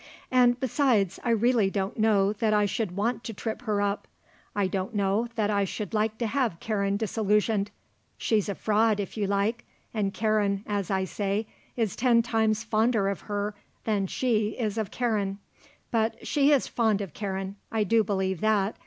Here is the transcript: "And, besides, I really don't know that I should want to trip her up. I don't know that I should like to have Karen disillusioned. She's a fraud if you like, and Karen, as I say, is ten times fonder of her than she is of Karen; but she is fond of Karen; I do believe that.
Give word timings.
"And, 0.31 0.59
besides, 0.59 1.19
I 1.23 1.29
really 1.29 1.69
don't 1.69 1.95
know 1.99 2.33
that 2.33 2.55
I 2.55 2.65
should 2.65 2.95
want 2.97 3.23
to 3.23 3.35
trip 3.35 3.61
her 3.61 3.81
up. 3.83 4.07
I 4.55 4.65
don't 4.65 4.95
know 4.95 5.27
that 5.35 5.51
I 5.51 5.63
should 5.63 5.93
like 5.93 6.17
to 6.17 6.25
have 6.25 6.59
Karen 6.59 6.97
disillusioned. 6.97 7.69
She's 8.17 8.49
a 8.49 8.55
fraud 8.55 8.99
if 8.99 9.15
you 9.15 9.27
like, 9.27 9.63
and 9.93 10.11
Karen, 10.11 10.63
as 10.65 10.89
I 10.89 11.03
say, 11.03 11.45
is 11.77 11.95
ten 11.95 12.23
times 12.23 12.63
fonder 12.63 13.09
of 13.09 13.21
her 13.29 13.53
than 13.83 14.07
she 14.07 14.57
is 14.57 14.79
of 14.79 14.89
Karen; 14.89 15.37
but 15.91 16.25
she 16.25 16.51
is 16.51 16.67
fond 16.67 17.01
of 17.01 17.13
Karen; 17.13 17.57
I 17.71 17.83
do 17.83 18.03
believe 18.03 18.41
that. 18.41 18.77